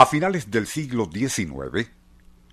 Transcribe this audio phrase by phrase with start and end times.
[0.00, 1.90] A finales del siglo XIX,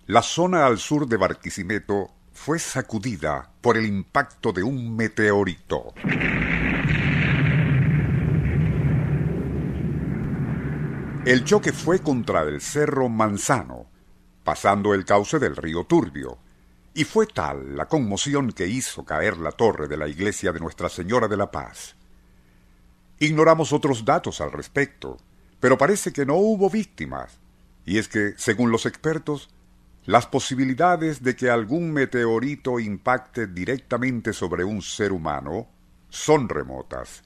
[0.08, 5.94] la zona al sur de Barquisimeto fue sacudida por el impacto de un meteorito.
[11.24, 13.86] El choque fue contra el Cerro Manzano,
[14.44, 16.40] pasando el cauce del río Turbio,
[16.96, 20.90] y fue tal la conmoción que hizo caer la torre de la iglesia de Nuestra
[20.90, 21.96] Señora de la Paz.
[23.20, 25.20] Ignoramos otros datos al respecto,
[25.66, 27.40] pero parece que no hubo víctimas,
[27.86, 29.50] y es que, según los expertos,
[30.04, 35.68] las posibilidades de que algún meteorito impacte directamente sobre un ser humano
[36.08, 37.24] son remotas.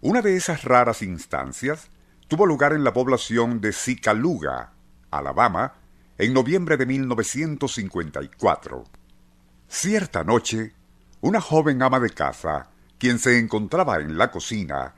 [0.00, 1.90] Una de esas raras instancias
[2.28, 4.72] tuvo lugar en la población de Sicaluga,
[5.10, 5.74] Alabama,
[6.16, 8.84] en noviembre de 1954.
[9.68, 10.72] Cierta noche,
[11.20, 14.94] una joven ama de casa, quien se encontraba en la cocina,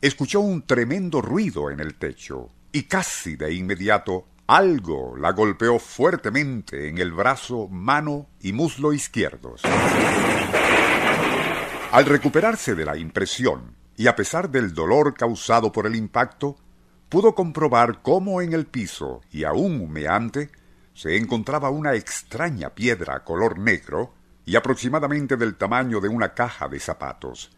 [0.00, 6.88] escuchó un tremendo ruido en el techo y casi de inmediato algo la golpeó fuertemente
[6.88, 9.62] en el brazo, mano y muslo izquierdos.
[11.92, 16.56] Al recuperarse de la impresión y a pesar del dolor causado por el impacto,
[17.08, 20.50] pudo comprobar cómo en el piso y aún humeante
[20.94, 24.14] se encontraba una extraña piedra color negro
[24.44, 27.50] y aproximadamente del tamaño de una caja de zapatos.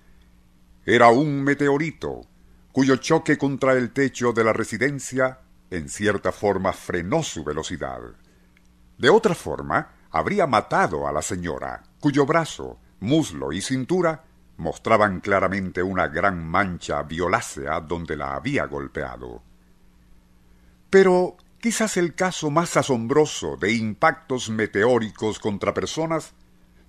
[0.84, 2.23] Era un meteorito,
[2.73, 8.01] cuyo choque contra el techo de la residencia en cierta forma frenó su velocidad.
[8.98, 14.25] De otra forma, habría matado a la señora, cuyo brazo, muslo y cintura
[14.56, 19.43] mostraban claramente una gran mancha violácea donde la había golpeado.
[20.89, 26.34] Pero quizás el caso más asombroso de impactos meteóricos contra personas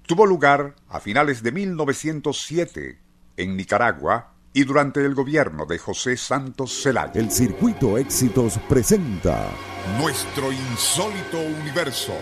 [0.06, 3.00] tuvo lugar a finales de 1907
[3.38, 7.20] en Nicaragua y durante el gobierno de José Santos Zelaya.
[7.20, 9.50] El Circuito Éxitos presenta
[10.00, 12.14] Nuestro insólito universo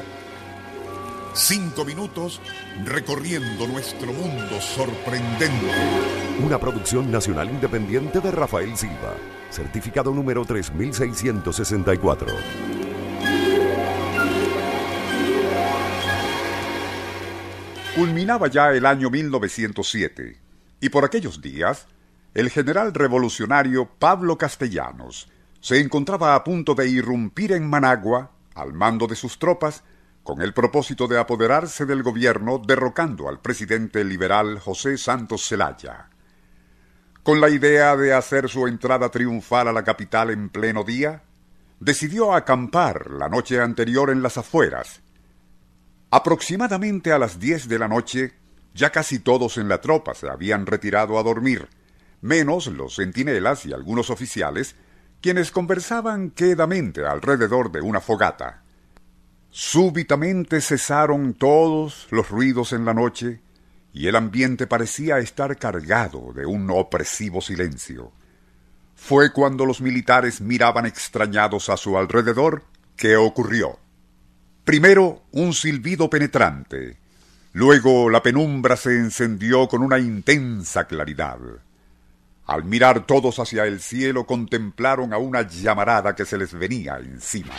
[1.34, 2.42] Cinco minutos
[2.84, 5.72] recorriendo nuestro mundo sorprendente.
[6.44, 9.16] Una producción nacional independiente de Rafael Silva.
[9.50, 12.28] Certificado número 3664.
[17.96, 20.38] Culminaba ya el año 1907
[20.82, 21.88] y por aquellos días
[22.34, 29.06] el general revolucionario Pablo Castellanos se encontraba a punto de irrumpir en Managua al mando
[29.08, 29.84] de sus tropas
[30.24, 36.10] con el propósito de apoderarse del gobierno derrocando al presidente liberal José Santos Zelaya.
[37.24, 41.24] Con la idea de hacer su entrada triunfal a la capital en pleno día,
[41.80, 45.02] decidió acampar la noche anterior en las afueras.
[46.12, 48.34] Aproximadamente a las diez de la noche,
[48.74, 51.68] ya casi todos en la tropa se habían retirado a dormir,
[52.22, 54.76] menos los centinelas y algunos oficiales,
[55.22, 58.64] quienes conversaban quedamente alrededor de una fogata.
[59.50, 63.42] Súbitamente cesaron todos los ruidos en la noche
[63.94, 68.14] y el ambiente parecía estar cargado de un opresivo silencio.
[68.96, 72.64] Fue cuando los militares miraban extrañados a su alrededor
[72.96, 73.80] que ocurrió.
[74.64, 76.98] Primero un silbido penetrante,
[77.52, 81.40] luego la penumbra se encendió con una intensa claridad.
[82.52, 87.54] Al mirar todos hacia el cielo contemplaron a una llamarada que se les venía encima.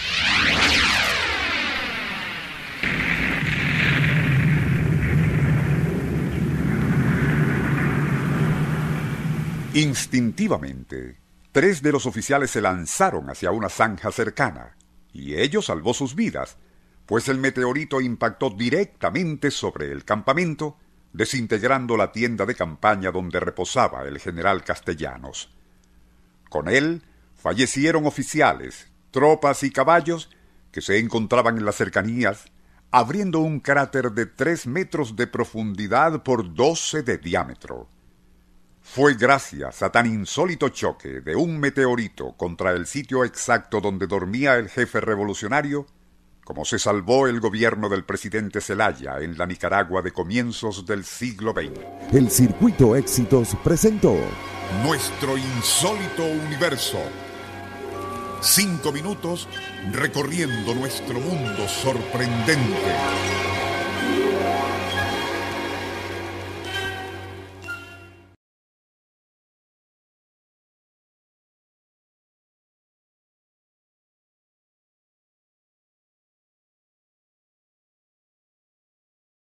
[9.72, 11.16] Instintivamente,
[11.52, 14.76] tres de los oficiales se lanzaron hacia una zanja cercana,
[15.10, 16.58] y ello salvó sus vidas,
[17.06, 20.76] pues el meteorito impactó directamente sobre el campamento,
[21.12, 25.52] desintegrando la tienda de campaña donde reposaba el general Castellanos.
[26.48, 27.02] Con él
[27.34, 30.30] fallecieron oficiales, tropas y caballos
[30.70, 32.46] que se encontraban en las cercanías,
[32.90, 37.88] abriendo un cráter de tres metros de profundidad por doce de diámetro.
[38.80, 44.56] Fue gracias a tan insólito choque de un meteorito contra el sitio exacto donde dormía
[44.56, 45.86] el jefe revolucionario
[46.52, 51.52] como se salvó el gobierno del presidente Zelaya en la Nicaragua de comienzos del siglo
[51.52, 51.80] XX.
[52.12, 54.14] El Circuito Éxitos presentó
[54.84, 56.98] Nuestro insólito universo.
[58.42, 59.48] Cinco minutos
[59.92, 63.51] recorriendo nuestro mundo sorprendente.